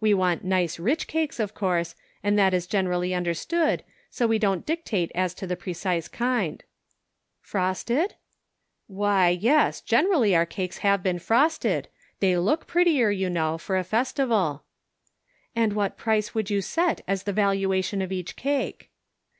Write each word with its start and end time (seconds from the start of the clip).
We 0.00 0.14
want 0.14 0.44
nice 0.44 0.78
rich 0.78 1.08
cakes, 1.08 1.40
of 1.40 1.54
course, 1.56 1.96
and 2.22 2.38
that 2.38 2.54
is 2.54 2.68
gene 2.68 2.86
rally 2.86 3.12
understood, 3.16 3.82
so 4.10 4.28
we 4.28 4.38
don't 4.38 4.64
dictate 4.64 5.10
as 5.12 5.34
to 5.34 5.44
the 5.44 5.56
precise 5.56 6.06
kind."" 6.06 6.62
Frosted?" 7.40 7.96
Cake 8.10 8.16
Mathematically 8.88 9.34
Considered. 9.34 9.42
77" 9.42 9.52
Why, 9.56 9.56
yes, 9.66 9.80
generally 9.80 10.36
our 10.36 10.46
cakes 10.46 10.78
have 10.86 11.02
been 11.02 11.18
frosted; 11.18 11.88
they 12.20 12.36
look 12.38 12.68
prettier, 12.68 13.10
you 13.10 13.28
know, 13.28 13.58
for 13.58 13.76
a 13.76 13.82
festival." 13.82 14.62
"And 15.56 15.72
what 15.72 15.98
price 15.98 16.32
would 16.32 16.48
you 16.48 16.60
set 16.60 17.00
as 17.08 17.24
the 17.24 17.32
valuation 17.32 18.00
of 18.00 18.12
each 18.12 18.36
cake 18.36 18.92